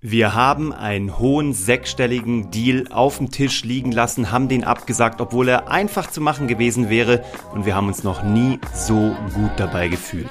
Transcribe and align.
Wir 0.00 0.32
haben 0.32 0.72
einen 0.72 1.18
hohen 1.18 1.52
sechsstelligen 1.52 2.52
Deal 2.52 2.84
auf 2.88 3.18
dem 3.18 3.32
Tisch 3.32 3.64
liegen 3.64 3.90
lassen, 3.90 4.30
haben 4.30 4.48
den 4.48 4.62
abgesagt, 4.62 5.20
obwohl 5.20 5.48
er 5.48 5.72
einfach 5.72 6.08
zu 6.08 6.20
machen 6.20 6.46
gewesen 6.46 6.88
wäre 6.88 7.24
und 7.52 7.66
wir 7.66 7.74
haben 7.74 7.88
uns 7.88 8.04
noch 8.04 8.22
nie 8.22 8.60
so 8.72 9.16
gut 9.34 9.50
dabei 9.56 9.88
gefühlt. 9.88 10.30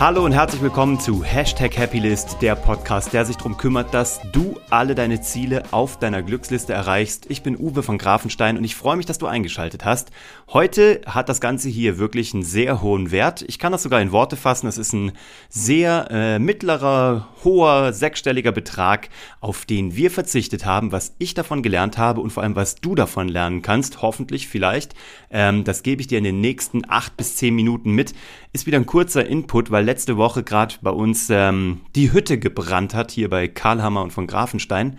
Hallo 0.00 0.24
und 0.24 0.32
herzlich 0.32 0.62
willkommen 0.62 0.98
zu 0.98 1.22
Hashtag 1.22 1.76
Happylist, 1.76 2.38
der 2.40 2.54
Podcast, 2.54 3.12
der 3.12 3.26
sich 3.26 3.36
darum 3.36 3.58
kümmert, 3.58 3.92
dass 3.92 4.22
du 4.32 4.58
alle 4.70 4.94
deine 4.94 5.20
Ziele 5.20 5.62
auf 5.72 5.98
deiner 5.98 6.22
Glücksliste 6.22 6.72
erreichst. 6.72 7.26
Ich 7.28 7.42
bin 7.42 7.54
Uwe 7.54 7.82
von 7.82 7.98
Grafenstein 7.98 8.56
und 8.56 8.64
ich 8.64 8.76
freue 8.76 8.96
mich, 8.96 9.04
dass 9.04 9.18
du 9.18 9.26
eingeschaltet 9.26 9.84
hast. 9.84 10.10
Heute 10.48 11.02
hat 11.04 11.28
das 11.28 11.42
Ganze 11.42 11.68
hier 11.68 11.98
wirklich 11.98 12.32
einen 12.32 12.44
sehr 12.44 12.80
hohen 12.80 13.10
Wert. 13.10 13.44
Ich 13.46 13.58
kann 13.58 13.72
das 13.72 13.82
sogar 13.82 14.00
in 14.00 14.10
Worte 14.10 14.38
fassen. 14.38 14.68
Es 14.68 14.78
ist 14.78 14.94
ein 14.94 15.12
sehr 15.50 16.08
äh, 16.10 16.38
mittlerer, 16.38 17.28
hoher, 17.44 17.92
sechsstelliger 17.92 18.52
Betrag, 18.52 19.10
auf 19.42 19.66
den 19.66 19.96
wir 19.96 20.10
verzichtet 20.10 20.64
haben, 20.64 20.92
was 20.92 21.14
ich 21.18 21.34
davon 21.34 21.62
gelernt 21.62 21.98
habe 21.98 22.22
und 22.22 22.30
vor 22.30 22.42
allem, 22.42 22.56
was 22.56 22.76
du 22.76 22.94
davon 22.94 23.28
lernen 23.28 23.60
kannst. 23.60 24.00
Hoffentlich, 24.00 24.48
vielleicht. 24.48 24.94
Ähm, 25.30 25.62
das 25.62 25.82
gebe 25.82 26.00
ich 26.00 26.06
dir 26.06 26.16
in 26.16 26.24
den 26.24 26.40
nächsten 26.40 26.90
acht 26.90 27.18
bis 27.18 27.36
zehn 27.36 27.54
Minuten 27.54 27.92
mit. 27.92 28.14
Ist 28.54 28.66
wieder 28.66 28.78
ein 28.78 28.86
kurzer 28.86 29.26
Input, 29.26 29.70
weil 29.70 29.89
letzte 29.90 30.16
Woche 30.16 30.44
gerade 30.44 30.76
bei 30.82 30.90
uns 30.90 31.30
ähm, 31.30 31.80
die 31.96 32.12
Hütte 32.12 32.38
gebrannt 32.38 32.94
hat, 32.94 33.10
hier 33.10 33.28
bei 33.28 33.48
Karlhammer 33.48 34.02
und 34.02 34.12
von 34.12 34.28
Grafenstein. 34.28 34.98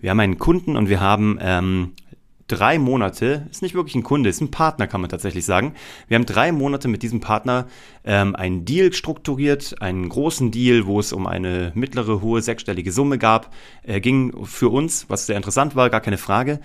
Wir 0.00 0.08
haben 0.08 0.20
einen 0.20 0.38
Kunden 0.38 0.76
und 0.76 0.88
wir 0.88 0.98
haben 0.98 1.38
ähm, 1.42 1.92
drei 2.46 2.78
Monate, 2.78 3.46
ist 3.50 3.60
nicht 3.60 3.74
wirklich 3.74 3.96
ein 3.96 4.02
Kunde, 4.02 4.30
ist 4.30 4.40
ein 4.40 4.50
Partner, 4.50 4.86
kann 4.86 5.02
man 5.02 5.10
tatsächlich 5.10 5.44
sagen. 5.44 5.74
Wir 6.08 6.14
haben 6.14 6.24
drei 6.24 6.52
Monate 6.52 6.88
mit 6.88 7.02
diesem 7.02 7.20
Partner 7.20 7.66
ähm, 8.02 8.34
einen 8.34 8.64
Deal 8.64 8.94
strukturiert, 8.94 9.76
einen 9.82 10.08
großen 10.08 10.50
Deal, 10.50 10.86
wo 10.86 10.98
es 11.00 11.12
um 11.12 11.26
eine 11.26 11.72
mittlere, 11.74 12.22
hohe, 12.22 12.40
sechsstellige 12.40 12.92
Summe 12.92 13.18
gab. 13.18 13.52
Äh, 13.82 14.00
ging 14.00 14.46
für 14.46 14.70
uns, 14.70 15.04
was 15.10 15.26
sehr 15.26 15.36
interessant 15.36 15.76
war, 15.76 15.90
gar 15.90 16.00
keine 16.00 16.16
Frage. 16.16 16.60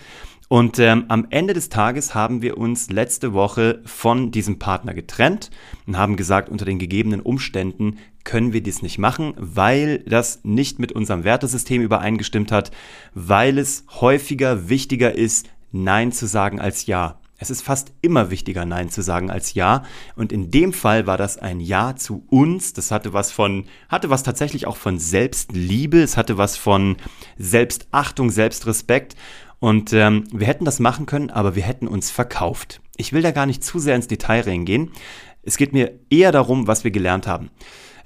Und 0.47 0.77
ähm, 0.77 1.05
am 1.07 1.25
Ende 1.31 1.53
des 1.53 1.69
Tages 1.69 2.13
haben 2.13 2.41
wir 2.41 2.57
uns 2.57 2.91
letzte 2.91 3.33
Woche 3.33 3.81
von 3.85 4.31
diesem 4.31 4.59
Partner 4.59 4.93
getrennt 4.93 5.49
und 5.87 5.97
haben 5.97 6.17
gesagt, 6.17 6.49
unter 6.49 6.65
den 6.65 6.77
gegebenen 6.77 7.21
Umständen 7.21 7.97
können 8.23 8.53
wir 8.53 8.61
dies 8.61 8.81
nicht 8.81 8.97
machen, 8.97 9.33
weil 9.37 9.99
das 9.99 10.41
nicht 10.43 10.79
mit 10.79 10.91
unserem 10.91 11.23
Wertesystem 11.23 11.81
übereingestimmt 11.81 12.51
hat, 12.51 12.71
weil 13.13 13.57
es 13.57 13.85
häufiger 13.89 14.69
wichtiger 14.69 15.15
ist, 15.15 15.49
Nein 15.71 16.11
zu 16.11 16.27
sagen 16.27 16.59
als 16.59 16.85
Ja. 16.85 17.19
Es 17.37 17.49
ist 17.49 17.63
fast 17.63 17.91
immer 18.01 18.31
wichtiger, 18.31 18.65
Nein 18.65 18.89
zu 18.89 19.01
sagen 19.01 19.29
als 19.29 19.55
Ja. 19.55 19.83
Und 20.15 20.31
in 20.31 20.51
dem 20.51 20.71
Fall 20.71 21.05
war 21.05 21.17
das 21.17 21.37
ein 21.37 21.59
Ja 21.59 21.95
zu 21.97 22.23
uns. 22.29 22.71
Das 22.71 22.91
hatte 22.91 23.11
was 23.11 23.31
von, 23.31 23.65
hatte 23.89 24.09
was 24.09 24.23
tatsächlich 24.23 24.67
auch 24.67 24.77
von 24.77 24.99
Selbstliebe. 24.99 26.01
Es 26.01 26.15
hatte 26.15 26.37
was 26.37 26.55
von 26.55 26.95
Selbstachtung, 27.37 28.29
Selbstrespekt. 28.29 29.15
Und 29.59 29.93
ähm, 29.93 30.25
wir 30.31 30.47
hätten 30.47 30.65
das 30.65 30.79
machen 30.79 31.05
können, 31.05 31.29
aber 31.29 31.55
wir 31.55 31.63
hätten 31.63 31.87
uns 31.87 32.11
verkauft. 32.11 32.81
Ich 32.97 33.13
will 33.13 33.21
da 33.21 33.31
gar 33.31 33.45
nicht 33.45 33.63
zu 33.63 33.79
sehr 33.79 33.95
ins 33.95 34.07
Detail 34.07 34.41
reingehen. 34.41 34.91
Es 35.43 35.57
geht 35.57 35.73
mir 35.73 35.99
eher 36.09 36.31
darum, 36.31 36.67
was 36.67 36.83
wir 36.83 36.91
gelernt 36.91 37.27
haben. 37.27 37.49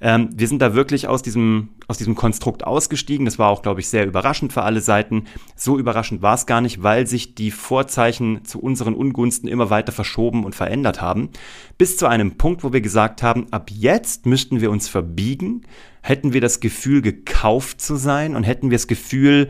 Ähm, 0.02 0.30
wir 0.34 0.48
sind 0.48 0.62
da 0.62 0.74
wirklich 0.74 1.08
aus 1.08 1.22
diesem, 1.22 1.70
aus 1.88 1.98
diesem 1.98 2.16
Konstrukt 2.16 2.66
ausgestiegen. 2.66 3.26
Das 3.26 3.40
war 3.40 3.50
auch, 3.50 3.62
glaube 3.62 3.82
ich, 3.82 3.90
sehr 3.90 4.06
überraschend 4.06 4.54
für 4.54 4.64
alle 4.64 4.82
Seiten. 4.82 5.26
So 5.56 5.78
überraschend 5.78 6.22
war 6.22 6.36
es 6.36 6.46
gar 6.46 6.62
nicht, 6.62 6.84
weil 6.84 7.06
sich 7.06 7.36
die 7.36 7.52
Vorzeichen 7.52 8.46
zu 8.46 8.62
unseren 8.62 8.94
Ungunsten 8.94 9.50
immer 9.50 9.70
weiter 9.70 9.92
verschoben 9.92 10.46
und 10.46 10.56
verändert 10.56 11.02
haben. 11.02 11.30
Bis 11.78 11.98
zu 11.98 12.08
einem 12.08 12.38
Punkt, 12.38 12.64
wo 12.64 12.72
wir 12.72 12.82
gesagt 12.82 13.24
haben, 13.24 13.48
ab 13.52 13.70
jetzt 13.72 14.26
müssten 14.26 14.62
wir 14.62 14.72
uns 14.72 14.88
verbiegen, 14.88 15.64
hätten 16.02 16.34
wir 16.34 16.42
das 16.42 16.62
Gefühl, 16.62 17.02
gekauft 17.02 17.82
zu 17.82 17.98
sein 17.98 18.36
und 18.36 18.44
hätten 18.44 18.70
wir 18.70 18.78
das 18.78 18.88
Gefühl, 18.88 19.50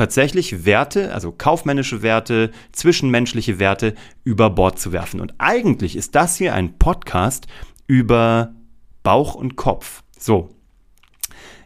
tatsächlich 0.00 0.64
Werte, 0.64 1.12
also 1.12 1.30
kaufmännische 1.30 2.00
Werte, 2.00 2.52
zwischenmenschliche 2.72 3.58
Werte 3.58 3.94
über 4.24 4.48
Bord 4.48 4.78
zu 4.78 4.92
werfen. 4.92 5.20
Und 5.20 5.34
eigentlich 5.36 5.94
ist 5.94 6.14
das 6.14 6.36
hier 6.36 6.54
ein 6.54 6.78
Podcast 6.78 7.46
über 7.86 8.54
Bauch 9.02 9.34
und 9.34 9.56
Kopf. 9.56 10.02
So. 10.18 10.48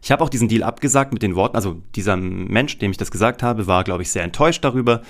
Ich 0.04 0.12
habe 0.12 0.22
auch 0.22 0.28
diesen 0.28 0.48
Deal 0.48 0.62
abgesagt 0.62 1.14
mit 1.14 1.22
den 1.22 1.34
Worten, 1.34 1.56
also 1.56 1.80
dieser 1.94 2.14
Mensch, 2.18 2.76
dem 2.76 2.90
ich 2.90 2.98
das 2.98 3.10
gesagt 3.10 3.42
habe, 3.42 3.66
war, 3.66 3.84
glaube 3.84 4.02
ich, 4.02 4.10
sehr 4.10 4.22
enttäuscht 4.22 4.62
darüber. 4.62 5.00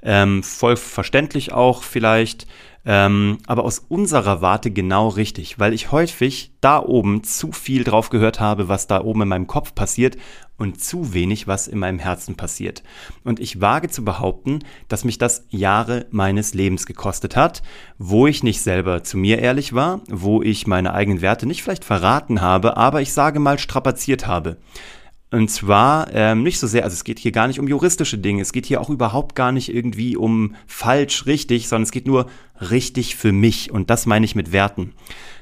Ähm, 0.00 0.44
voll 0.44 0.76
verständlich 0.76 1.52
auch 1.52 1.82
vielleicht. 1.82 2.46
Ähm, 2.86 3.38
aber 3.46 3.64
aus 3.64 3.78
unserer 3.78 4.42
Warte 4.42 4.70
genau 4.70 5.08
richtig, 5.08 5.58
weil 5.58 5.72
ich 5.72 5.90
häufig 5.90 6.52
da 6.60 6.78
oben 6.78 7.24
zu 7.24 7.50
viel 7.50 7.82
drauf 7.82 8.10
gehört 8.10 8.40
habe, 8.40 8.68
was 8.68 8.86
da 8.86 9.00
oben 9.02 9.22
in 9.22 9.28
meinem 9.28 9.46
Kopf 9.46 9.74
passiert 9.74 10.18
und 10.58 10.80
zu 10.80 11.14
wenig, 11.14 11.46
was 11.48 11.66
in 11.66 11.78
meinem 11.78 11.98
Herzen 11.98 12.36
passiert. 12.36 12.82
Und 13.24 13.40
ich 13.40 13.60
wage 13.60 13.88
zu 13.88 14.04
behaupten, 14.04 14.60
dass 14.88 15.04
mich 15.04 15.16
das 15.16 15.46
Jahre 15.48 16.06
meines 16.10 16.52
Lebens 16.52 16.84
gekostet 16.84 17.36
hat, 17.36 17.62
wo 17.98 18.26
ich 18.26 18.42
nicht 18.42 18.60
selber 18.60 19.02
zu 19.02 19.16
mir 19.16 19.38
ehrlich 19.38 19.72
war, 19.72 20.02
wo 20.08 20.42
ich 20.42 20.66
meine 20.66 20.92
eigenen 20.92 21.22
Werte 21.22 21.46
nicht 21.46 21.62
vielleicht 21.62 21.84
verraten 21.84 22.42
habe, 22.42 22.76
aber 22.76 23.00
ich 23.00 23.14
sage 23.14 23.40
mal 23.40 23.58
strapaziert 23.58 24.26
habe. 24.26 24.43
Und 25.30 25.50
zwar 25.50 26.14
ähm, 26.14 26.44
nicht 26.44 26.60
so 26.60 26.68
sehr, 26.68 26.84
also 26.84 26.94
es 26.94 27.02
geht 27.02 27.18
hier 27.18 27.32
gar 27.32 27.48
nicht 27.48 27.58
um 27.58 27.66
juristische 27.66 28.18
Dinge, 28.18 28.40
es 28.40 28.52
geht 28.52 28.66
hier 28.66 28.80
auch 28.80 28.88
überhaupt 28.88 29.34
gar 29.34 29.50
nicht 29.50 29.74
irgendwie 29.74 30.16
um 30.16 30.54
falsch, 30.68 31.26
richtig, 31.26 31.66
sondern 31.66 31.82
es 31.82 31.90
geht 31.90 32.06
nur 32.06 32.26
richtig 32.70 33.16
für 33.16 33.32
mich. 33.32 33.72
Und 33.72 33.90
das 33.90 34.06
meine 34.06 34.24
ich 34.24 34.36
mit 34.36 34.52
Werten. 34.52 34.92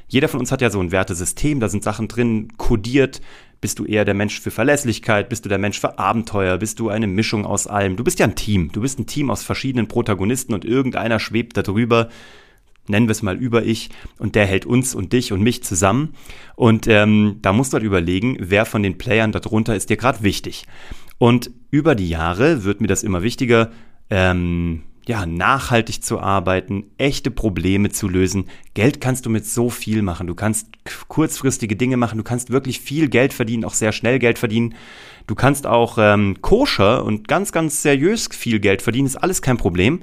Jeder 0.08 0.28
von 0.28 0.40
uns 0.40 0.50
hat 0.50 0.62
ja 0.62 0.70
so 0.70 0.80
ein 0.80 0.92
Wertesystem, 0.92 1.60
da 1.60 1.68
sind 1.68 1.84
Sachen 1.84 2.08
drin 2.08 2.56
kodiert. 2.56 3.20
Bist 3.60 3.78
du 3.78 3.84
eher 3.84 4.04
der 4.04 4.14
Mensch 4.14 4.40
für 4.40 4.50
Verlässlichkeit? 4.50 5.28
Bist 5.28 5.44
du 5.44 5.48
der 5.48 5.58
Mensch 5.58 5.78
für 5.78 5.98
Abenteuer? 5.98 6.58
Bist 6.58 6.80
du 6.80 6.88
eine 6.88 7.06
Mischung 7.06 7.46
aus 7.46 7.66
allem? 7.66 7.96
Du 7.96 8.02
bist 8.02 8.18
ja 8.18 8.26
ein 8.26 8.34
Team. 8.34 8.72
Du 8.72 8.80
bist 8.80 8.98
ein 8.98 9.06
Team 9.06 9.30
aus 9.30 9.42
verschiedenen 9.42 9.88
Protagonisten 9.88 10.52
und 10.52 10.64
irgendeiner 10.64 11.20
schwebt 11.20 11.56
da 11.56 11.62
drüber 11.62 12.08
nennen 12.88 13.06
wir 13.06 13.12
es 13.12 13.22
mal 13.22 13.36
über 13.36 13.64
ich, 13.64 13.90
und 14.18 14.34
der 14.34 14.46
hält 14.46 14.66
uns 14.66 14.94
und 14.94 15.12
dich 15.12 15.32
und 15.32 15.42
mich 15.42 15.62
zusammen. 15.62 16.14
Und 16.56 16.86
ähm, 16.88 17.38
da 17.42 17.52
musst 17.52 17.72
du 17.72 17.76
halt 17.76 17.84
überlegen, 17.84 18.36
wer 18.40 18.66
von 18.66 18.82
den 18.82 18.98
Playern 18.98 19.32
darunter 19.32 19.76
ist 19.76 19.90
dir 19.90 19.96
gerade 19.96 20.22
wichtig. 20.22 20.66
Und 21.18 21.50
über 21.70 21.94
die 21.94 22.08
Jahre 22.08 22.64
wird 22.64 22.80
mir 22.80 22.88
das 22.88 23.02
immer 23.02 23.22
wichtiger, 23.22 23.70
ähm, 24.10 24.82
ja, 25.06 25.26
nachhaltig 25.26 26.04
zu 26.04 26.20
arbeiten, 26.20 26.84
echte 26.96 27.30
Probleme 27.30 27.90
zu 27.90 28.08
lösen. 28.08 28.44
Geld 28.74 29.00
kannst 29.00 29.26
du 29.26 29.30
mit 29.30 29.44
so 29.44 29.68
viel 29.68 30.02
machen. 30.02 30.28
Du 30.28 30.34
kannst 30.34 30.68
kurzfristige 31.08 31.74
Dinge 31.74 31.96
machen, 31.96 32.18
du 32.18 32.24
kannst 32.24 32.50
wirklich 32.50 32.80
viel 32.80 33.08
Geld 33.08 33.32
verdienen, 33.32 33.64
auch 33.64 33.74
sehr 33.74 33.92
schnell 33.92 34.18
Geld 34.18 34.38
verdienen. 34.38 34.74
Du 35.26 35.34
kannst 35.34 35.66
auch 35.66 35.98
ähm, 35.98 36.36
koscher 36.40 37.04
und 37.04 37.26
ganz, 37.26 37.52
ganz 37.52 37.82
seriös 37.82 38.28
viel 38.32 38.60
Geld 38.60 38.82
verdienen, 38.82 39.06
ist 39.06 39.16
alles 39.16 39.42
kein 39.42 39.56
Problem. 39.56 40.02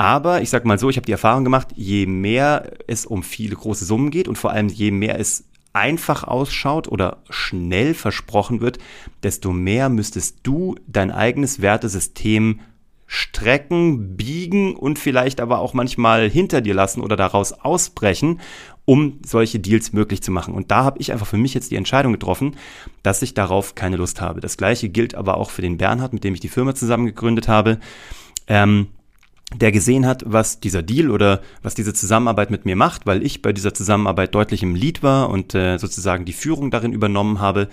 Aber 0.00 0.40
ich 0.40 0.48
sag 0.48 0.64
mal 0.64 0.78
so, 0.78 0.88
ich 0.88 0.96
habe 0.96 1.04
die 1.04 1.12
Erfahrung 1.12 1.44
gemacht, 1.44 1.68
je 1.76 2.06
mehr 2.06 2.72
es 2.86 3.04
um 3.04 3.22
viele 3.22 3.54
große 3.54 3.84
Summen 3.84 4.08
geht 4.08 4.28
und 4.28 4.38
vor 4.38 4.50
allem 4.50 4.68
je 4.68 4.92
mehr 4.92 5.20
es 5.20 5.44
einfach 5.74 6.24
ausschaut 6.24 6.88
oder 6.88 7.18
schnell 7.28 7.92
versprochen 7.92 8.62
wird, 8.62 8.78
desto 9.22 9.52
mehr 9.52 9.90
müsstest 9.90 10.38
du 10.42 10.74
dein 10.86 11.10
eigenes 11.10 11.60
Wertesystem 11.60 12.60
strecken, 13.06 14.16
biegen 14.16 14.74
und 14.74 14.98
vielleicht 14.98 15.38
aber 15.38 15.58
auch 15.58 15.74
manchmal 15.74 16.30
hinter 16.30 16.62
dir 16.62 16.72
lassen 16.72 17.02
oder 17.02 17.16
daraus 17.16 17.52
ausbrechen, 17.52 18.40
um 18.86 19.18
solche 19.26 19.60
Deals 19.60 19.92
möglich 19.92 20.22
zu 20.22 20.32
machen. 20.32 20.54
Und 20.54 20.70
da 20.70 20.82
habe 20.82 20.98
ich 20.98 21.12
einfach 21.12 21.26
für 21.26 21.36
mich 21.36 21.52
jetzt 21.52 21.72
die 21.72 21.76
Entscheidung 21.76 22.12
getroffen, 22.12 22.56
dass 23.02 23.20
ich 23.20 23.34
darauf 23.34 23.74
keine 23.74 23.96
Lust 23.96 24.22
habe. 24.22 24.40
Das 24.40 24.56
gleiche 24.56 24.88
gilt 24.88 25.14
aber 25.14 25.36
auch 25.36 25.50
für 25.50 25.60
den 25.60 25.76
Bernhard, 25.76 26.14
mit 26.14 26.24
dem 26.24 26.32
ich 26.32 26.40
die 26.40 26.48
Firma 26.48 26.74
zusammen 26.74 27.04
gegründet 27.04 27.48
habe. 27.48 27.80
Ähm, 28.46 28.86
der 29.56 29.72
gesehen 29.72 30.06
hat, 30.06 30.22
was 30.26 30.60
dieser 30.60 30.82
Deal 30.82 31.10
oder 31.10 31.40
was 31.62 31.74
diese 31.74 31.92
Zusammenarbeit 31.92 32.50
mit 32.50 32.64
mir 32.64 32.76
macht, 32.76 33.06
weil 33.06 33.24
ich 33.24 33.42
bei 33.42 33.52
dieser 33.52 33.74
Zusammenarbeit 33.74 34.34
deutlich 34.34 34.62
im 34.62 34.74
Lead 34.74 35.02
war 35.02 35.28
und 35.30 35.54
äh, 35.54 35.78
sozusagen 35.78 36.24
die 36.24 36.32
Führung 36.32 36.70
darin 36.70 36.92
übernommen 36.92 37.40
habe. 37.40 37.68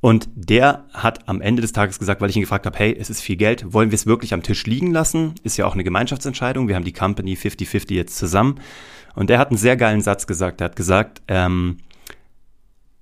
Und 0.00 0.30
der 0.34 0.86
hat 0.94 1.28
am 1.28 1.42
Ende 1.42 1.60
des 1.60 1.72
Tages 1.72 1.98
gesagt, 1.98 2.22
weil 2.22 2.30
ich 2.30 2.36
ihn 2.36 2.42
gefragt 2.42 2.64
habe, 2.64 2.78
hey, 2.78 2.96
es 2.98 3.10
ist 3.10 3.20
viel 3.20 3.36
Geld, 3.36 3.74
wollen 3.74 3.90
wir 3.90 3.96
es 3.96 4.06
wirklich 4.06 4.32
am 4.32 4.42
Tisch 4.42 4.64
liegen 4.64 4.92
lassen? 4.92 5.34
Ist 5.42 5.58
ja 5.58 5.66
auch 5.66 5.74
eine 5.74 5.84
Gemeinschaftsentscheidung. 5.84 6.68
Wir 6.68 6.74
haben 6.74 6.84
die 6.84 6.94
Company 6.94 7.34
50-50 7.34 7.94
jetzt 7.94 8.16
zusammen. 8.16 8.60
Und 9.14 9.28
der 9.28 9.38
hat 9.38 9.48
einen 9.48 9.58
sehr 9.58 9.76
geilen 9.76 10.00
Satz 10.00 10.26
gesagt. 10.26 10.62
Er 10.62 10.66
hat 10.66 10.76
gesagt, 10.76 11.20
ähm, 11.28 11.78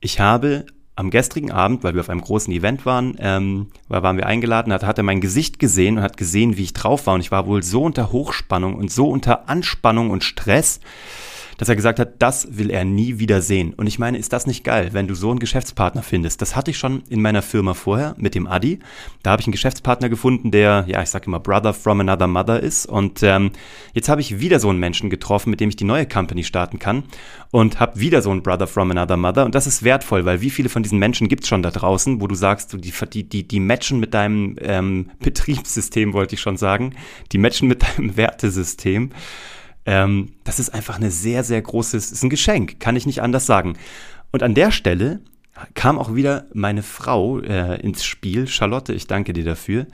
ich 0.00 0.18
habe 0.18 0.66
am 0.98 1.10
gestrigen 1.10 1.52
Abend, 1.52 1.84
weil 1.84 1.94
wir 1.94 2.00
auf 2.00 2.10
einem 2.10 2.20
großen 2.20 2.52
Event 2.52 2.84
waren, 2.84 3.16
ähm, 3.20 3.68
waren 3.86 4.16
wir 4.16 4.26
eingeladen, 4.26 4.72
hat, 4.72 4.82
hat 4.82 4.98
er 4.98 5.04
mein 5.04 5.20
Gesicht 5.20 5.60
gesehen 5.60 5.98
und 5.98 6.02
hat 6.02 6.16
gesehen, 6.16 6.56
wie 6.56 6.64
ich 6.64 6.72
drauf 6.72 7.06
war. 7.06 7.14
Und 7.14 7.20
ich 7.20 7.30
war 7.30 7.46
wohl 7.46 7.62
so 7.62 7.84
unter 7.84 8.10
Hochspannung 8.10 8.74
und 8.74 8.90
so 8.90 9.08
unter 9.08 9.48
Anspannung 9.48 10.10
und 10.10 10.24
Stress, 10.24 10.80
dass 11.58 11.68
er 11.68 11.76
gesagt 11.76 11.98
hat, 11.98 12.14
das 12.20 12.56
will 12.56 12.70
er 12.70 12.84
nie 12.84 13.18
wieder 13.18 13.42
sehen. 13.42 13.74
Und 13.74 13.86
ich 13.88 13.98
meine, 13.98 14.16
ist 14.16 14.32
das 14.32 14.46
nicht 14.46 14.64
geil, 14.64 14.90
wenn 14.92 15.08
du 15.08 15.14
so 15.14 15.30
einen 15.30 15.40
Geschäftspartner 15.40 16.02
findest? 16.02 16.40
Das 16.40 16.56
hatte 16.56 16.70
ich 16.70 16.78
schon 16.78 17.02
in 17.10 17.20
meiner 17.20 17.42
Firma 17.42 17.74
vorher 17.74 18.14
mit 18.16 18.34
dem 18.34 18.46
Adi. 18.46 18.78
Da 19.24 19.32
habe 19.32 19.40
ich 19.40 19.46
einen 19.46 19.52
Geschäftspartner 19.52 20.08
gefunden, 20.08 20.52
der, 20.52 20.84
ja, 20.86 21.02
ich 21.02 21.10
sage 21.10 21.26
immer 21.26 21.40
Brother 21.40 21.74
from 21.74 22.00
another 22.00 22.28
mother 22.28 22.60
ist. 22.60 22.86
Und 22.86 23.22
ähm, 23.24 23.50
jetzt 23.92 24.08
habe 24.08 24.20
ich 24.20 24.38
wieder 24.38 24.60
so 24.60 24.70
einen 24.70 24.78
Menschen 24.78 25.10
getroffen, 25.10 25.50
mit 25.50 25.60
dem 25.60 25.68
ich 25.68 25.76
die 25.76 25.84
neue 25.84 26.06
Company 26.06 26.44
starten 26.44 26.78
kann 26.78 27.02
und 27.50 27.80
habe 27.80 27.98
wieder 27.98 28.22
so 28.22 28.30
einen 28.30 28.42
Brother 28.42 28.68
from 28.68 28.92
another 28.92 29.16
mother. 29.16 29.44
Und 29.44 29.56
das 29.56 29.66
ist 29.66 29.82
wertvoll, 29.82 30.24
weil 30.24 30.40
wie 30.40 30.50
viele 30.50 30.68
von 30.68 30.84
diesen 30.84 31.00
Menschen 31.00 31.28
gibt 31.28 31.42
es 31.42 31.48
schon 31.48 31.64
da 31.64 31.72
draußen, 31.72 32.20
wo 32.20 32.28
du 32.28 32.36
sagst, 32.36 32.72
die, 32.72 32.92
die, 33.10 33.28
die, 33.28 33.48
die 33.48 33.60
matchen 33.60 33.98
mit 33.98 34.14
deinem 34.14 34.56
ähm, 34.60 35.10
Betriebssystem, 35.18 36.12
wollte 36.12 36.36
ich 36.36 36.40
schon 36.40 36.56
sagen, 36.56 36.94
die 37.32 37.38
matchen 37.38 37.66
mit 37.66 37.82
deinem 37.82 38.16
Wertesystem. 38.16 39.10
Ähm, 39.88 40.34
das 40.44 40.58
ist 40.60 40.74
einfach 40.74 40.96
eine 40.96 41.10
sehr, 41.10 41.42
sehr 41.44 41.62
großes, 41.62 42.12
ist 42.12 42.22
ein 42.22 42.28
Geschenk, 42.28 42.78
kann 42.78 42.94
ich 42.94 43.06
nicht 43.06 43.22
anders 43.22 43.46
sagen. 43.46 43.78
Und 44.30 44.42
an 44.42 44.52
der 44.52 44.70
Stelle 44.70 45.20
kam 45.72 45.98
auch 45.98 46.14
wieder 46.14 46.44
meine 46.52 46.82
Frau 46.82 47.40
äh, 47.40 47.80
ins 47.80 48.04
Spiel, 48.04 48.48
Charlotte, 48.48 48.92
ich 48.92 49.06
danke 49.06 49.32
dir 49.32 49.44
dafür. 49.44 49.86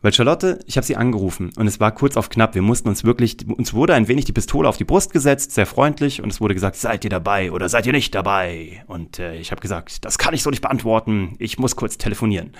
Weil 0.00 0.14
Charlotte, 0.14 0.60
ich 0.66 0.78
habe 0.78 0.86
sie 0.86 0.96
angerufen 0.96 1.52
und 1.56 1.66
es 1.66 1.78
war 1.78 1.92
kurz 1.92 2.16
auf 2.16 2.30
knapp. 2.30 2.54
Wir 2.54 2.62
mussten 2.62 2.88
uns 2.88 3.04
wirklich, 3.04 3.36
uns 3.46 3.74
wurde 3.74 3.94
ein 3.94 4.08
wenig 4.08 4.24
die 4.24 4.32
Pistole 4.32 4.66
auf 4.66 4.78
die 4.78 4.84
Brust 4.84 5.12
gesetzt, 5.12 5.52
sehr 5.52 5.66
freundlich, 5.66 6.22
und 6.22 6.32
es 6.32 6.40
wurde 6.40 6.54
gesagt, 6.54 6.76
seid 6.76 7.04
ihr 7.04 7.10
dabei 7.10 7.52
oder 7.52 7.68
seid 7.68 7.84
ihr 7.84 7.92
nicht 7.92 8.14
dabei? 8.14 8.82
Und 8.86 9.18
äh, 9.18 9.36
ich 9.36 9.50
habe 9.50 9.60
gesagt, 9.60 10.06
das 10.06 10.16
kann 10.16 10.32
ich 10.32 10.42
so 10.42 10.48
nicht 10.48 10.62
beantworten. 10.62 11.36
Ich 11.38 11.58
muss 11.58 11.76
kurz 11.76 11.98
telefonieren. 11.98 12.52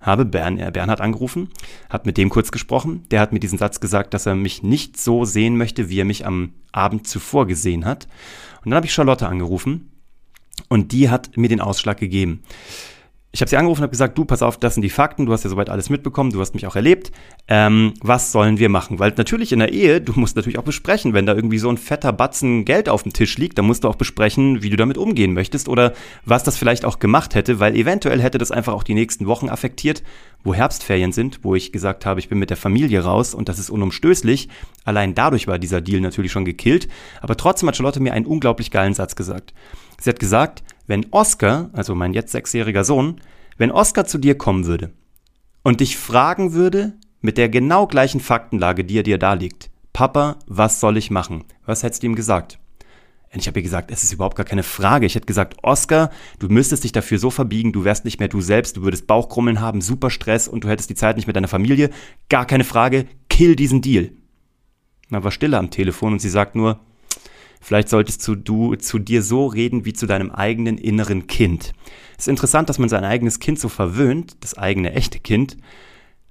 Habe 0.00 0.24
Bern, 0.24 0.58
äh, 0.58 0.70
Bernhard 0.72 1.00
angerufen, 1.00 1.50
hat 1.90 2.06
mit 2.06 2.16
dem 2.16 2.28
kurz 2.28 2.52
gesprochen. 2.52 3.04
Der 3.10 3.20
hat 3.20 3.32
mir 3.32 3.40
diesen 3.40 3.58
Satz 3.58 3.80
gesagt, 3.80 4.14
dass 4.14 4.26
er 4.26 4.34
mich 4.34 4.62
nicht 4.62 4.96
so 4.98 5.24
sehen 5.24 5.56
möchte, 5.56 5.88
wie 5.88 6.00
er 6.00 6.04
mich 6.04 6.26
am 6.26 6.52
Abend 6.72 7.06
zuvor 7.06 7.46
gesehen 7.46 7.84
hat. 7.84 8.06
Und 8.64 8.70
dann 8.70 8.76
habe 8.76 8.86
ich 8.86 8.92
Charlotte 8.92 9.28
angerufen 9.28 9.90
und 10.68 10.92
die 10.92 11.08
hat 11.08 11.36
mir 11.36 11.48
den 11.48 11.60
Ausschlag 11.60 11.98
gegeben 11.98 12.42
ich 13.30 13.42
habe 13.42 13.50
sie 13.50 13.58
angerufen 13.58 13.80
und 13.80 13.84
habe 13.84 13.90
gesagt, 13.90 14.16
du, 14.16 14.24
pass 14.24 14.40
auf, 14.40 14.56
das 14.56 14.74
sind 14.74 14.82
die 14.82 14.90
Fakten, 14.90 15.26
du 15.26 15.32
hast 15.32 15.44
ja 15.44 15.50
soweit 15.50 15.68
alles 15.68 15.90
mitbekommen, 15.90 16.32
du 16.32 16.40
hast 16.40 16.54
mich 16.54 16.66
auch 16.66 16.76
erlebt. 16.76 17.12
Ähm, 17.46 17.92
was 18.00 18.32
sollen 18.32 18.58
wir 18.58 18.70
machen? 18.70 18.98
Weil 18.98 19.12
natürlich 19.18 19.52
in 19.52 19.58
der 19.58 19.70
Ehe, 19.70 20.00
du 20.00 20.18
musst 20.18 20.34
natürlich 20.34 20.58
auch 20.58 20.64
besprechen, 20.64 21.12
wenn 21.12 21.26
da 21.26 21.34
irgendwie 21.34 21.58
so 21.58 21.68
ein 21.68 21.76
fetter 21.76 22.12
Batzen 22.12 22.64
Geld 22.64 22.88
auf 22.88 23.02
dem 23.02 23.12
Tisch 23.12 23.36
liegt, 23.36 23.58
dann 23.58 23.66
musst 23.66 23.84
du 23.84 23.88
auch 23.88 23.96
besprechen, 23.96 24.62
wie 24.62 24.70
du 24.70 24.76
damit 24.76 24.96
umgehen 24.96 25.34
möchtest 25.34 25.68
oder 25.68 25.92
was 26.24 26.42
das 26.42 26.56
vielleicht 26.56 26.86
auch 26.86 27.00
gemacht 27.00 27.34
hätte, 27.34 27.60
weil 27.60 27.76
eventuell 27.76 28.22
hätte 28.22 28.38
das 28.38 28.50
einfach 28.50 28.72
auch 28.72 28.82
die 28.82 28.94
nächsten 28.94 29.26
Wochen 29.26 29.50
affektiert, 29.50 30.02
wo 30.42 30.54
Herbstferien 30.54 31.12
sind, 31.12 31.40
wo 31.42 31.54
ich 31.54 31.70
gesagt 31.70 32.06
habe, 32.06 32.20
ich 32.20 32.30
bin 32.30 32.38
mit 32.38 32.48
der 32.48 32.56
Familie 32.56 33.04
raus 33.04 33.34
und 33.34 33.50
das 33.50 33.58
ist 33.58 33.68
unumstößlich. 33.68 34.48
Allein 34.84 35.14
dadurch 35.14 35.46
war 35.46 35.58
dieser 35.58 35.82
Deal 35.82 36.00
natürlich 36.00 36.32
schon 36.32 36.46
gekillt. 36.46 36.88
Aber 37.20 37.36
trotzdem 37.36 37.68
hat 37.68 37.76
Charlotte 37.76 38.00
mir 38.00 38.14
einen 38.14 38.24
unglaublich 38.24 38.70
geilen 38.70 38.94
Satz 38.94 39.16
gesagt. 39.16 39.52
Sie 40.00 40.08
hat 40.08 40.20
gesagt, 40.20 40.62
wenn 40.88 41.06
Oscar, 41.12 41.70
also 41.72 41.94
mein 41.94 42.12
jetzt 42.12 42.32
sechsjähriger 42.32 42.82
Sohn, 42.82 43.20
wenn 43.56 43.70
Oscar 43.70 44.06
zu 44.06 44.18
dir 44.18 44.36
kommen 44.36 44.66
würde 44.66 44.90
und 45.62 45.78
dich 45.78 45.96
fragen 45.96 46.52
würde, 46.54 46.94
mit 47.20 47.38
der 47.38 47.48
genau 47.48 47.86
gleichen 47.86 48.20
Faktenlage, 48.20 48.84
die 48.84 48.98
er 48.98 49.02
dir 49.04 49.18
da 49.18 49.34
liegt, 49.34 49.70
Papa, 49.92 50.36
was 50.46 50.80
soll 50.80 50.96
ich 50.96 51.10
machen? 51.10 51.44
Was 51.66 51.82
hättest 51.82 52.02
du 52.02 52.06
ihm 52.06 52.14
gesagt? 52.14 52.58
Und 53.32 53.40
ich 53.40 53.46
habe 53.46 53.58
ihr 53.58 53.64
gesagt, 53.64 53.90
es 53.90 54.04
ist 54.04 54.12
überhaupt 54.12 54.36
gar 54.36 54.46
keine 54.46 54.62
Frage. 54.62 55.04
Ich 55.04 55.14
hätte 55.14 55.26
gesagt, 55.26 55.58
Oscar, 55.62 56.10
du 56.38 56.48
müsstest 56.48 56.84
dich 56.84 56.92
dafür 56.92 57.18
so 57.18 57.30
verbiegen, 57.30 57.72
du 57.72 57.84
wärst 57.84 58.06
nicht 58.06 58.18
mehr 58.18 58.28
du 58.28 58.40
selbst, 58.40 58.78
du 58.78 58.82
würdest 58.82 59.06
Bauchkrummeln 59.06 59.60
haben, 59.60 59.82
super 59.82 60.08
Stress 60.08 60.48
und 60.48 60.64
du 60.64 60.68
hättest 60.68 60.88
die 60.88 60.94
Zeit 60.94 61.16
nicht 61.16 61.26
mit 61.26 61.36
deiner 61.36 61.48
Familie. 61.48 61.90
Gar 62.30 62.46
keine 62.46 62.64
Frage, 62.64 63.06
kill 63.28 63.54
diesen 63.54 63.82
Deal. 63.82 64.12
Na, 65.10 65.24
war 65.24 65.30
Stille 65.30 65.58
am 65.58 65.70
Telefon 65.70 66.14
und 66.14 66.18
sie 66.20 66.30
sagt 66.30 66.54
nur, 66.54 66.80
Vielleicht 67.60 67.88
solltest 67.88 68.26
du, 68.26 68.34
du 68.34 68.74
zu 68.76 68.98
dir 68.98 69.22
so 69.22 69.46
reden 69.46 69.84
wie 69.84 69.92
zu 69.92 70.06
deinem 70.06 70.30
eigenen 70.30 70.78
inneren 70.78 71.26
Kind. 71.26 71.72
Es 72.16 72.24
ist 72.24 72.28
interessant, 72.28 72.68
dass 72.68 72.78
man 72.78 72.88
sein 72.88 73.04
eigenes 73.04 73.40
Kind 73.40 73.58
so 73.58 73.68
verwöhnt, 73.68 74.36
das 74.40 74.56
eigene 74.56 74.92
echte 74.92 75.18
Kind, 75.18 75.56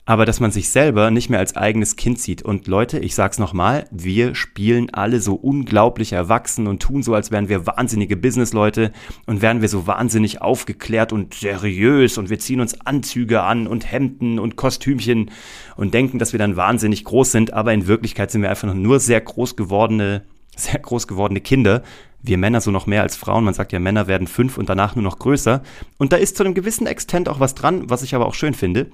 aber 0.07 0.25
dass 0.25 0.39
man 0.39 0.51
sich 0.51 0.69
selber 0.69 1.11
nicht 1.11 1.29
mehr 1.29 1.39
als 1.39 1.57
eigenes 1.57 1.97
Kind 1.97 2.17
sieht. 2.17 2.41
Und 2.41 2.67
Leute, 2.67 2.97
ich 2.97 3.13
sag's 3.13 3.39
nochmal, 3.39 3.87
wir 3.91 4.35
spielen 4.35 4.89
alle 4.93 5.19
so 5.19 5.35
unglaublich 5.35 6.13
erwachsen 6.13 6.65
und 6.67 6.81
tun 6.81 7.03
so, 7.03 7.13
als 7.13 7.29
wären 7.29 7.49
wir 7.49 7.67
wahnsinnige 7.67 8.15
Businessleute 8.15 8.93
und 9.25 9.41
wären 9.41 9.61
wir 9.61 9.67
so 9.67 9.85
wahnsinnig 9.85 10.41
aufgeklärt 10.41 11.11
und 11.11 11.33
seriös 11.33 12.17
und 12.17 12.29
wir 12.29 12.39
ziehen 12.39 12.61
uns 12.61 12.79
Anzüge 12.85 13.43
an 13.43 13.67
und 13.67 13.91
Hemden 13.91 14.39
und 14.39 14.55
Kostümchen 14.55 15.29
und 15.75 15.93
denken, 15.93 16.19
dass 16.19 16.31
wir 16.31 16.39
dann 16.39 16.55
wahnsinnig 16.55 17.03
groß 17.03 17.33
sind, 17.33 17.51
aber 17.51 17.73
in 17.73 17.87
Wirklichkeit 17.87 18.31
sind 18.31 18.41
wir 18.41 18.49
einfach 18.49 18.73
nur 18.73 19.01
sehr 19.01 19.19
groß 19.19 19.57
gewordene 19.57 20.23
sehr 20.57 20.79
groß 20.79 21.07
gewordene 21.07 21.41
Kinder. 21.41 21.83
Wir 22.21 22.37
Männer 22.37 22.61
so 22.61 22.71
noch 22.71 22.87
mehr 22.87 23.03
als 23.03 23.15
Frauen. 23.15 23.45
Man 23.45 23.53
sagt 23.53 23.71
ja, 23.71 23.79
Männer 23.79 24.07
werden 24.07 24.27
fünf 24.27 24.57
und 24.57 24.69
danach 24.69 24.95
nur 24.95 25.03
noch 25.03 25.19
größer. 25.19 25.61
Und 25.97 26.11
da 26.11 26.17
ist 26.17 26.35
zu 26.35 26.43
einem 26.43 26.55
gewissen 26.55 26.87
Extent 26.87 27.29
auch 27.29 27.39
was 27.39 27.55
dran, 27.55 27.89
was 27.89 28.03
ich 28.03 28.15
aber 28.15 28.25
auch 28.25 28.33
schön 28.33 28.53
finde. 28.53 28.87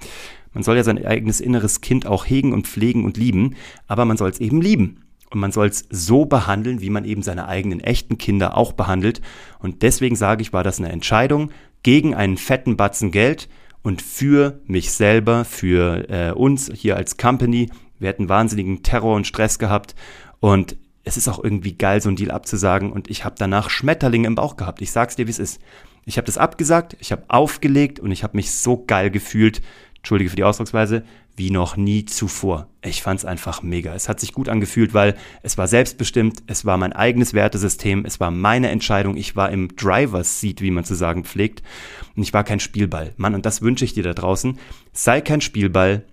Man 0.54 0.63
soll 0.63 0.75
ja 0.75 0.83
sein 0.83 1.04
eigenes 1.04 1.42
inneres 1.42 1.81
Kind 1.81 2.06
auch 2.06 2.25
hegen 2.25 2.54
und 2.54 2.68
pflegen 2.68 3.06
und 3.06 3.18
lieben, 3.18 3.56
aber 3.88 4.06
man 4.06 4.18
soll 4.18 4.30
es 4.30 4.39
eben 4.39 4.62
lieben. 4.62 5.00
Und 5.31 5.39
man 5.39 5.51
soll 5.51 5.68
es 5.68 5.88
so 5.89 6.25
behandeln, 6.25 6.80
wie 6.81 6.92
man 6.92 7.06
eben 7.06 7.24
seine 7.24 7.48
eigenen 7.48 7.80
echten 7.80 8.19
Kinder 8.19 8.56
auch 8.56 8.74
behandelt. 8.74 9.19
Und 9.57 9.81
deswegen 9.81 10.15
sage 10.15 10.44
ich, 10.44 10.54
war 10.54 10.63
das 10.63 10.77
eine 10.77 10.92
Entscheidung 10.92 11.50
gegen 11.81 12.13
einen 12.13 12.38
fetten 12.38 12.77
Batzen 12.77 13.10
Geld 13.10 13.50
und 13.81 14.04
für 14.04 14.62
mich 14.68 14.92
selber, 14.92 15.44
für 15.44 16.07
äh, 16.10 16.31
uns 16.33 16.71
hier 16.74 16.98
als 16.98 17.18
Company. 17.18 17.69
Wir 17.98 18.10
hätten 18.10 18.30
wahnsinnigen 18.30 18.83
Terror 18.83 19.15
und 19.15 19.25
Stress 19.25 19.57
gehabt. 19.57 19.95
Und 20.39 20.77
es 21.03 21.17
ist 21.17 21.27
auch 21.27 21.44
irgendwie 21.44 21.77
geil, 21.77 22.01
so 22.01 22.09
einen 22.09 22.15
Deal 22.15 22.31
abzusagen. 22.31 22.91
Und 22.91 23.09
ich 23.09 23.25
habe 23.25 23.35
danach 23.38 23.69
Schmetterlinge 23.69 24.27
im 24.27 24.35
Bauch 24.35 24.55
gehabt. 24.55 24.81
Ich 24.81 24.91
sag's 24.91 25.15
dir, 25.15 25.27
wie 25.27 25.31
es 25.31 25.39
ist. 25.39 25.59
Ich 26.05 26.17
habe 26.17 26.25
das 26.25 26.38
abgesagt, 26.38 26.97
ich 27.00 27.11
habe 27.11 27.23
aufgelegt 27.29 28.00
und 28.00 28.11
ich 28.11 28.23
habe 28.23 28.35
mich 28.35 28.51
so 28.51 28.83
geil 28.85 29.09
gefühlt, 29.09 29.61
entschuldige 29.95 30.29
für 30.29 30.35
die 30.35 30.44
Ausdrucksweise, 30.44 31.03
wie 31.38 31.50
noch 31.50 31.77
nie 31.77 32.03
zuvor. 32.03 32.67
Ich 32.81 33.01
fand's 33.01 33.23
einfach 33.23 33.63
mega. 33.63 33.95
Es 33.95 34.09
hat 34.09 34.19
sich 34.19 34.33
gut 34.33 34.50
angefühlt, 34.50 34.94
weil 34.94 35.15
es 35.44 35.57
war 35.57 35.67
selbstbestimmt, 35.67 36.44
es 36.45 36.65
war 36.65 36.77
mein 36.77 36.91
eigenes 36.91 37.33
Wertesystem, 37.33 38.03
es 38.05 38.19
war 38.19 38.31
meine 38.31 38.69
Entscheidung, 38.69 39.15
ich 39.15 39.38
war 39.38 39.50
im 39.50 39.73
Driver's 39.77 40.41
Seat, 40.41 40.61
wie 40.61 40.71
man 40.71 40.83
zu 40.83 40.94
sagen 40.94 41.23
pflegt, 41.23 41.63
und 42.17 42.23
ich 42.23 42.33
war 42.33 42.44
kein 42.44 42.59
Spielball. 42.59 43.13
Mann, 43.15 43.33
und 43.33 43.45
das 43.45 43.61
wünsche 43.61 43.85
ich 43.85 43.94
dir 43.94 44.03
da 44.03 44.13
draußen. 44.13 44.59
Sei 44.91 45.21
kein 45.21 45.39
Spielball, 45.39 46.03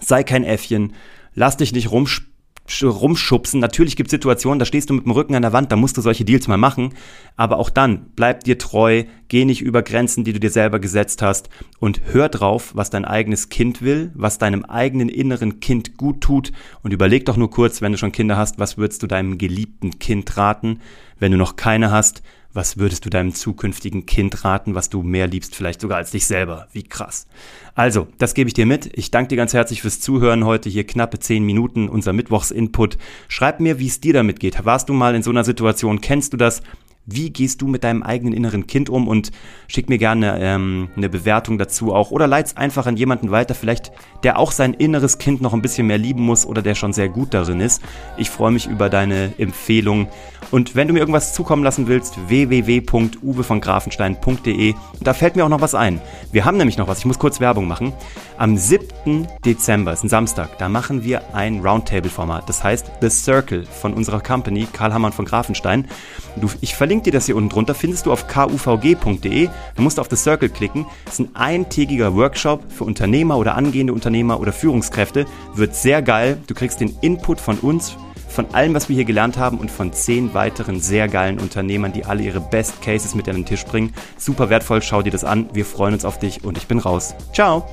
sei 0.00 0.22
kein 0.22 0.44
Äffchen, 0.44 0.92
lass 1.34 1.56
dich 1.56 1.72
nicht 1.72 1.90
rumspielen 1.90 2.33
rumschubsen. 2.82 3.60
Natürlich 3.60 3.96
gibt 3.96 4.08
es 4.08 4.12
Situationen, 4.12 4.58
da 4.58 4.64
stehst 4.64 4.90
du 4.90 4.94
mit 4.94 5.04
dem 5.04 5.12
Rücken 5.12 5.34
an 5.34 5.42
der 5.42 5.52
Wand, 5.52 5.70
da 5.70 5.76
musst 5.76 5.96
du 5.96 6.00
solche 6.00 6.24
Deals 6.24 6.48
mal 6.48 6.56
machen. 6.56 6.94
Aber 7.36 7.58
auch 7.58 7.70
dann, 7.70 8.06
bleib 8.16 8.44
dir 8.44 8.58
treu, 8.58 9.04
geh 9.28 9.44
nicht 9.44 9.62
über 9.62 9.82
Grenzen, 9.82 10.24
die 10.24 10.32
du 10.32 10.40
dir 10.40 10.50
selber 10.50 10.80
gesetzt 10.80 11.22
hast 11.22 11.50
und 11.84 12.00
hör 12.12 12.30
drauf, 12.30 12.70
was 12.74 12.88
dein 12.88 13.04
eigenes 13.04 13.50
Kind 13.50 13.82
will, 13.82 14.10
was 14.14 14.38
deinem 14.38 14.64
eigenen 14.64 15.10
inneren 15.10 15.60
Kind 15.60 15.98
gut 15.98 16.22
tut 16.22 16.50
und 16.82 16.94
überleg 16.94 17.26
doch 17.26 17.36
nur 17.36 17.50
kurz, 17.50 17.82
wenn 17.82 17.92
du 17.92 17.98
schon 17.98 18.10
Kinder 18.10 18.38
hast, 18.38 18.58
was 18.58 18.78
würdest 18.78 19.02
du 19.02 19.06
deinem 19.06 19.36
geliebten 19.36 19.98
Kind 19.98 20.38
raten? 20.38 20.80
Wenn 21.18 21.32
du 21.32 21.36
noch 21.36 21.56
keine 21.56 21.90
hast, 21.90 22.22
was 22.54 22.78
würdest 22.78 23.04
du 23.04 23.10
deinem 23.10 23.34
zukünftigen 23.34 24.06
Kind 24.06 24.46
raten, 24.46 24.74
was 24.74 24.88
du 24.88 25.02
mehr 25.02 25.26
liebst, 25.26 25.54
vielleicht 25.54 25.82
sogar 25.82 25.98
als 25.98 26.12
dich 26.12 26.24
selber? 26.24 26.68
Wie 26.72 26.84
krass. 26.84 27.26
Also, 27.74 28.06
das 28.16 28.32
gebe 28.32 28.48
ich 28.48 28.54
dir 28.54 28.64
mit. 28.64 28.90
Ich 28.96 29.10
danke 29.10 29.28
dir 29.28 29.36
ganz 29.36 29.52
herzlich 29.52 29.82
fürs 29.82 30.00
Zuhören 30.00 30.46
heute 30.46 30.70
hier 30.70 30.86
knappe 30.86 31.18
zehn 31.18 31.44
Minuten, 31.44 31.90
unser 31.90 32.14
Mittwochsinput. 32.14 32.96
Schreib 33.28 33.60
mir, 33.60 33.78
wie 33.78 33.88
es 33.88 34.00
dir 34.00 34.14
damit 34.14 34.40
geht. 34.40 34.64
Warst 34.64 34.88
du 34.88 34.94
mal 34.94 35.14
in 35.14 35.22
so 35.22 35.30
einer 35.30 35.44
Situation? 35.44 36.00
Kennst 36.00 36.32
du 36.32 36.38
das? 36.38 36.62
Wie 37.06 37.30
gehst 37.30 37.60
du 37.60 37.66
mit 37.66 37.84
deinem 37.84 38.02
eigenen 38.02 38.32
inneren 38.32 38.66
Kind 38.66 38.88
um 38.88 39.08
und 39.08 39.30
schick 39.68 39.90
mir 39.90 39.98
gerne 39.98 40.38
ähm, 40.40 40.88
eine 40.96 41.10
Bewertung 41.10 41.58
dazu 41.58 41.92
auch 41.92 42.10
oder 42.10 42.26
leit's 42.26 42.56
einfach 42.56 42.86
an 42.86 42.96
jemanden 42.96 43.30
weiter, 43.30 43.54
vielleicht 43.54 43.92
der 44.22 44.38
auch 44.38 44.52
sein 44.52 44.72
inneres 44.72 45.18
Kind 45.18 45.42
noch 45.42 45.52
ein 45.52 45.60
bisschen 45.60 45.86
mehr 45.86 45.98
lieben 45.98 46.22
muss 46.22 46.46
oder 46.46 46.62
der 46.62 46.74
schon 46.74 46.94
sehr 46.94 47.10
gut 47.10 47.34
darin 47.34 47.60
ist. 47.60 47.82
Ich 48.16 48.30
freue 48.30 48.52
mich 48.52 48.66
über 48.66 48.88
deine 48.88 49.34
Empfehlung 49.36 50.08
und 50.50 50.74
wenn 50.76 50.88
du 50.88 50.94
mir 50.94 51.00
irgendwas 51.00 51.34
zukommen 51.34 51.64
lassen 51.64 51.88
willst, 51.88 52.16
www.uwevongrafenstein.de. 52.28 54.74
Da 55.00 55.12
fällt 55.12 55.36
mir 55.36 55.44
auch 55.44 55.50
noch 55.50 55.60
was 55.60 55.74
ein. 55.74 56.00
Wir 56.32 56.44
haben 56.44 56.56
nämlich 56.56 56.78
noch 56.78 56.88
was, 56.88 57.00
ich 57.00 57.06
muss 57.06 57.18
kurz 57.18 57.40
Werbung 57.40 57.68
machen. 57.68 57.92
Am 58.38 58.56
7. 58.56 59.28
Dezember, 59.44 59.92
ist 59.92 60.04
ein 60.04 60.08
Samstag, 60.08 60.56
da 60.58 60.68
machen 60.68 61.04
wir 61.04 61.34
ein 61.34 61.60
Roundtable-Format. 61.60 62.48
Das 62.48 62.64
heißt 62.64 62.90
The 63.00 63.10
Circle 63.10 63.66
von 63.66 63.94
unserer 63.94 64.20
Company, 64.20 64.68
Karl 64.72 64.94
Hammann 64.94 65.12
von 65.12 65.24
Grafenstein. 65.24 65.88
Du, 66.36 66.48
ich 66.60 66.76
verlinke 66.94 67.10
dir 67.10 67.18
das 67.18 67.26
hier 67.26 67.34
unten 67.34 67.48
drunter, 67.48 67.74
findest 67.74 68.06
du 68.06 68.12
auf 68.12 68.28
kuvg.de. 68.28 69.48
Du 69.74 69.82
musst 69.82 69.98
auf 69.98 70.06
The 70.08 70.14
Circle 70.14 70.48
klicken. 70.48 70.86
Es 71.06 71.14
ist 71.14 71.20
ein 71.20 71.34
eintägiger 71.34 72.14
Workshop 72.14 72.62
für 72.70 72.84
Unternehmer 72.84 73.36
oder 73.36 73.56
angehende 73.56 73.92
Unternehmer 73.92 74.38
oder 74.38 74.52
Führungskräfte. 74.52 75.26
Wird 75.56 75.74
sehr 75.74 76.02
geil. 76.02 76.38
Du 76.46 76.54
kriegst 76.54 76.80
den 76.80 76.96
Input 77.00 77.40
von 77.40 77.58
uns, 77.58 77.96
von 78.28 78.46
allem, 78.54 78.74
was 78.74 78.88
wir 78.88 78.94
hier 78.94 79.04
gelernt 79.04 79.38
haben 79.38 79.58
und 79.58 79.72
von 79.72 79.92
zehn 79.92 80.34
weiteren 80.34 80.78
sehr 80.78 81.08
geilen 81.08 81.40
Unternehmern, 81.40 81.92
die 81.92 82.04
alle 82.04 82.22
ihre 82.22 82.40
Best 82.40 82.80
Cases 82.80 83.16
mit 83.16 83.28
an 83.28 83.34
den 83.34 83.44
Tisch 83.44 83.64
bringen. 83.64 83.92
Super 84.16 84.48
wertvoll, 84.48 84.80
schau 84.80 85.02
dir 85.02 85.10
das 85.10 85.24
an. 85.24 85.48
Wir 85.52 85.64
freuen 85.64 85.94
uns 85.94 86.04
auf 86.04 86.20
dich 86.20 86.44
und 86.44 86.58
ich 86.58 86.68
bin 86.68 86.78
raus. 86.78 87.16
Ciao! 87.32 87.66